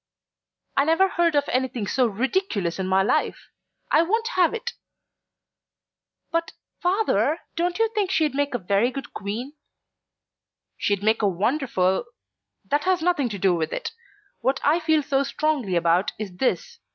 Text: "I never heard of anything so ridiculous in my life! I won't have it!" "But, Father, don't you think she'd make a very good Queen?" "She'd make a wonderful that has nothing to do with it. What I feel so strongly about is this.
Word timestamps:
"I 0.75 0.83
never 0.83 1.09
heard 1.09 1.35
of 1.35 1.43
anything 1.49 1.85
so 1.85 2.07
ridiculous 2.07 2.79
in 2.79 2.87
my 2.87 3.03
life! 3.03 3.49
I 3.91 4.01
won't 4.01 4.29
have 4.29 4.51
it!" 4.51 4.73
"But, 6.31 6.53
Father, 6.81 7.41
don't 7.55 7.77
you 7.77 7.87
think 7.93 8.09
she'd 8.09 8.33
make 8.33 8.55
a 8.55 8.57
very 8.57 8.89
good 8.89 9.13
Queen?" 9.13 9.53
"She'd 10.75 11.03
make 11.03 11.21
a 11.21 11.27
wonderful 11.27 12.05
that 12.65 12.85
has 12.85 13.03
nothing 13.03 13.29
to 13.29 13.37
do 13.37 13.53
with 13.53 13.71
it. 13.71 13.91
What 14.39 14.59
I 14.63 14.79
feel 14.79 15.03
so 15.03 15.21
strongly 15.21 15.75
about 15.75 16.13
is 16.17 16.35
this. 16.37 16.79